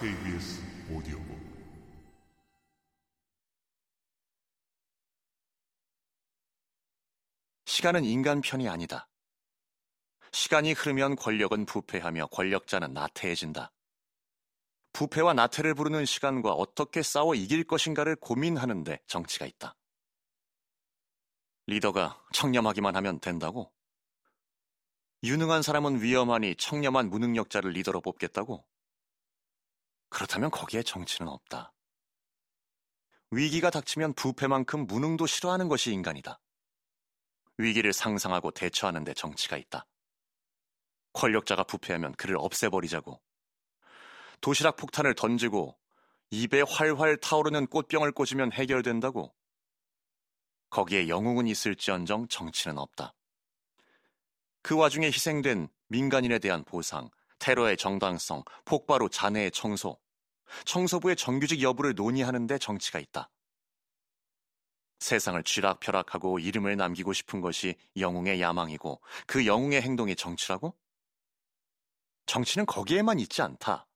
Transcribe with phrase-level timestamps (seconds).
[0.00, 1.54] KBS 오디오북
[7.64, 9.08] 시간은 인간 편이 아니다.
[10.32, 13.72] 시간이 흐르면 권력은 부패하며 권력자는 나태해진다.
[14.92, 19.76] 부패와 나태를 부르는 시간과 어떻게 싸워 이길 것인가를 고민하는데 정치가 있다.
[21.66, 23.72] 리더가 청렴하기만 하면 된다고?
[25.24, 28.62] 유능한 사람은 위험하니 청렴한 무능력자를 리더로 뽑겠다고?
[30.10, 31.72] 그렇다면 거기에 정치는 없다.
[33.30, 36.38] 위기가 닥치면 부패만큼 무능도 싫어하는 것이 인간이다.
[37.56, 39.86] 위기를 상상하고 대처하는 데 정치가 있다.
[41.14, 43.18] 권력자가 부패하면 그를 없애버리자고.
[44.42, 45.78] 도시락 폭탄을 던지고
[46.32, 49.34] 입에 활활 타오르는 꽃병을 꽂으면 해결된다고.
[50.68, 53.14] 거기에 영웅은 있을지언정 정치는 없다.
[54.64, 60.00] 그 와중에 희생된 민간인에 대한 보상, 테러의 정당성, 폭발 후 잔해의 청소,
[60.64, 63.30] 청소부의 정규직 여부를 논의하는데 정치가 있다.
[65.00, 70.74] 세상을 쥐락펴락하고 이름을 남기고 싶은 것이 영웅의 야망이고 그 영웅의 행동이 정치라고?
[72.24, 73.86] 정치는 거기에만 있지 않다.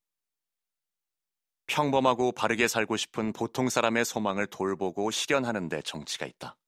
[1.67, 6.59] 평범하고 바르게 살고 싶은 보통 사람의 소망을 돌보고 실현하는 데 정치가 있다.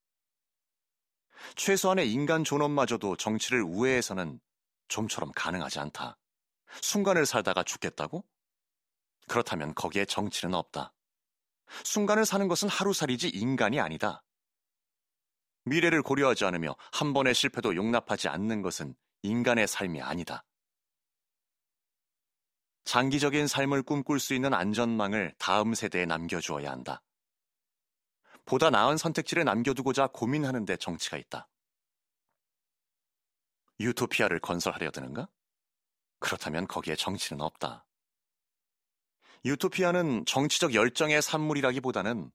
[1.56, 4.40] 최소한의 인간 존엄마저도 정치를 우회해서는
[4.88, 6.18] 좀처럼 가능하지 않다.
[6.82, 8.24] 순간을 살다가 죽겠다고?
[9.28, 10.92] 그렇다면 거기에 정치는 없다.
[11.84, 14.22] 순간을 사는 것은 하루살이지 인간이 아니다.
[15.64, 20.44] 미래를 고려하지 않으며 한 번의 실패도 용납하지 않는 것은 인간의 삶이 아니다.
[22.84, 27.02] 장기적인 삶을 꿈꿀 수 있는 안전망을 다음 세대에 남겨주어야 한다.
[28.50, 31.48] 보다 나은 선택지를 남겨두고자 고민하는 데 정치가 있다.
[33.78, 35.28] 유토피아를 건설하려 드는가?
[36.18, 37.86] 그렇다면 거기에 정치는 없다.
[39.44, 42.32] 유토피아는 정치적 열정의 산물이라기보다는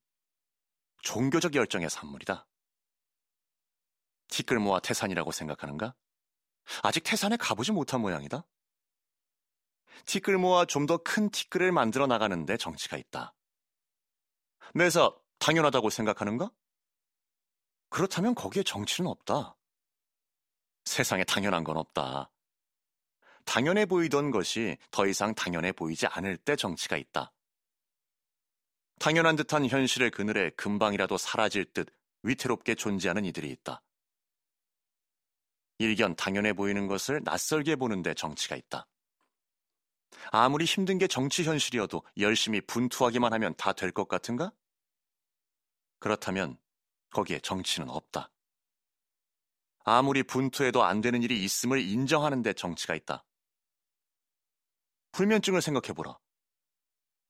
[1.02, 2.48] 종교적 열정의 산물이다.
[4.30, 5.96] 티끌 모아 태산이라고 생각하는가?
[6.82, 8.46] 아직 태산에 가보지 못한 모양이다.
[10.06, 13.36] 티끌 모아 좀 더 큰 티끌을 만들어 나가는데 정치가 있다.
[14.74, 15.12] 매사
[15.46, 16.50] 당연하다고 생각하는가?
[17.90, 19.56] 그렇다면 거기에 정치는 없다.
[20.86, 22.32] 세상에 당연한 건 없다.
[23.46, 27.32] 당연해 보이던 것이 더 이상 당연해 보이지 않을 때 정치가 있다.
[28.98, 31.90] 당연한 듯한 현실의 그늘에 금방이라도 사라질 듯
[32.24, 33.84] 위태롭게 존재하는 이들이 있다.
[35.78, 38.88] 일견 당연해 보이는 것을 낯설게 보는데 정치가 있다.
[40.32, 44.52] 아무리 힘든 게 정치 현실이어도 열심히 분투하기만 하면 다 될 것 같은가?
[46.00, 46.58] 그렇다면
[47.12, 48.32] 거기에 정치는 없다.
[49.84, 53.24] 아무리 분투해도 안 되는 일이 있음을 인정하는 데 정치가 있다.
[55.12, 56.18] 불면증을 생각해보라.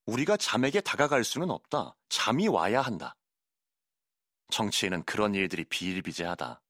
[0.06, 1.96] 우리가 잠에게 다가갈 수는 없다.
[2.10, 3.16] 잠이 와야 한다.
[4.50, 6.62] 정치에는 그런 일들이 비일비재하다.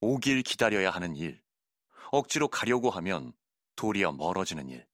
[0.00, 1.42] 오길 기다려야 하는 일,
[2.12, 3.32] 억지로 가려고 하면
[3.74, 4.86] 도리어 멀어지는 일.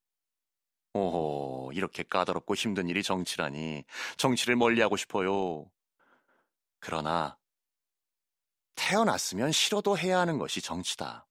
[0.95, 3.85] 오호, 이렇게 까다롭고 힘든 일이 정치라니.
[4.17, 5.71] 정치를 멀리 하고 싶어요.
[6.83, 7.39] 그러나
[8.75, 11.29] 태어났으면 싫어도 해야 하는 것이 정치다.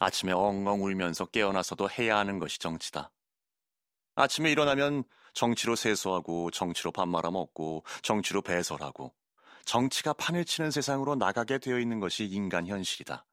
[0.00, 3.10] 아침에 엉엉 울면서 깨어나서도 해야 하는 것이 정치다.
[4.16, 9.14] 아침에 일어나면 정치로 세수하고 정치로 밥 말아먹고 정치로 배설하고
[9.64, 13.24] 정치가 판을 치는 세상으로 나가게 되어 있는 것이 인간 현실이다.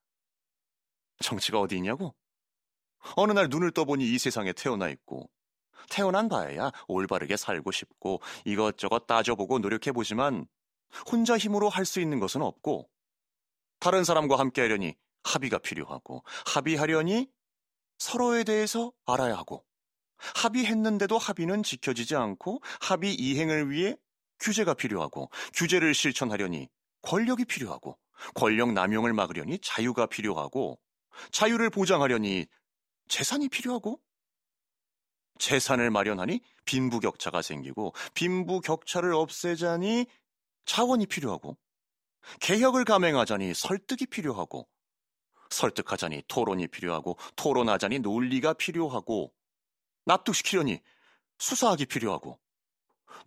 [1.19, 2.16] 정치가 어디 있냐고?
[3.17, 5.29] 어느 날 눈을 떠보니 이 세상에 태어나 있고
[5.89, 10.47] 태어난 바에야 올바르게 살고 싶고 이것저것 따져보고 노력해보지만
[11.12, 12.90] 혼자 힘으로 할 수 있는 것은 없고
[13.79, 17.29] 다른 사람과 함께 하려니 합의가 필요하고 합의하려니
[17.97, 19.66] 서로에 대해서 알아야 하고
[20.18, 23.95] 합의했는데도 합의는 지켜지지 않고 합의 이행을 위해
[24.40, 26.69] 규제가 필요하고 규제를 실천하려니
[27.01, 27.97] 권력이 필요하고
[28.34, 30.79] 권력 남용을 막으려니 자유가 필요하고
[31.31, 32.48] 자유를 보장하려니
[33.07, 34.00] 재산이 필요하고
[35.38, 40.07] 재산을 마련하니 빈부격차가 생기고 빈부격차를 없애자니
[40.65, 41.57] 자원이 필요하고
[42.41, 44.67] 개혁을 감행하자니 설득이 필요하고
[45.50, 49.33] 설득하자니 토론이 필요하고 토론하자니 논리가 필요하고
[50.06, 50.81] 납득시키려니
[51.38, 52.39] 수사학이 필요하고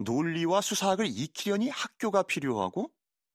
[0.01, 2.91] 논리와 수사학을 익히려니 학교가 필요하고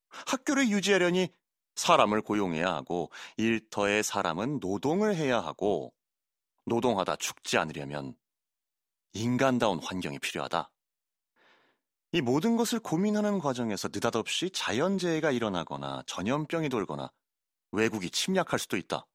[0.09, 1.29] 학교를 유지하려니
[1.75, 5.93] 사람을 고용해야 하고 일터의 사람은 노동을 해야 하고
[6.65, 8.15] 노동하다 죽지 않으려면
[9.13, 10.69] 인간다운 환경이 필요하다.
[12.15, 17.11] 이 모든 것을 고민하는 과정에서 느닷없이 자연재해가 일어나거나 전염병이 돌거나
[17.71, 19.07] 외국이 침략할 수도 있다.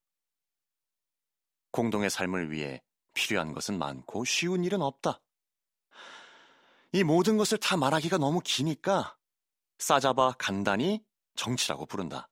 [1.71, 2.83] 공동의 삶을 위해
[3.15, 5.21] 필요한 것은 많고 쉬운 일은 없다.
[6.91, 9.17] 이 모든 것을 다 말하기가 너무 기니까
[9.79, 11.05] 싸잡아 간단히
[11.37, 12.29] 정치라고 부른다.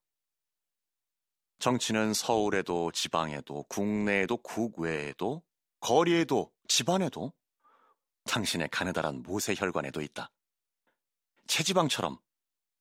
[1.60, 5.44] 정치는 서울에도 지방에도 국내에도 국외에도
[5.78, 7.32] 거리에도 집안에도
[8.24, 10.28] 당신의 가느다란 모세혈관에도 있다.
[11.46, 12.18] 체지방처럼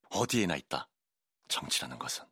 [0.10, 0.90] 어디에나 있다.
[1.48, 2.26] 정치라는 것은.